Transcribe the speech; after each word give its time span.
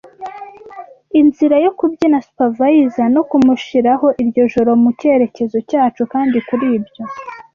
inzira 1.19 1.55
yo 1.65 1.71
kubyina 1.79 2.17
Supervisor 2.27 3.07
no 3.15 3.21
kumushiraho 3.29 4.07
iryo 4.21 4.43
joro 4.53 4.71
mu 4.81 4.89
cyerekezo 4.99 5.57
cyacu, 5.69 6.01
kandi 6.13 6.37
kuri 6.47 6.65
ibyo 6.77 7.03